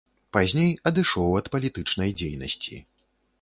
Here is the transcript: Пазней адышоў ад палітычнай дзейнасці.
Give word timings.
Пазней 0.35 0.71
адышоў 0.89 1.37
ад 1.41 1.51
палітычнай 1.57 2.17
дзейнасці. 2.23 2.81